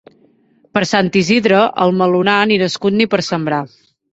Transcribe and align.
Per 0.77 0.81
Sant 0.91 1.11
Isidre, 1.21 1.61
el 1.85 1.95
melonar 2.01 2.39
ni 2.53 2.59
nascut 2.65 2.99
ni 2.99 3.11
per 3.13 3.25
sembrar. 3.33 3.65